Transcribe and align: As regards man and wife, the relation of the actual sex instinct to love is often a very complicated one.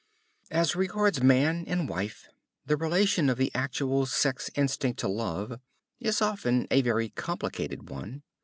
As 0.49 0.75
regards 0.75 1.21
man 1.21 1.63
and 1.67 1.87
wife, 1.87 2.27
the 2.65 2.75
relation 2.75 3.29
of 3.29 3.37
the 3.37 3.51
actual 3.53 4.07
sex 4.07 4.49
instinct 4.55 4.97
to 5.01 5.07
love 5.07 5.59
is 5.99 6.23
often 6.23 6.65
a 6.71 6.81
very 6.81 7.09
complicated 7.09 7.87
one. 7.91 8.23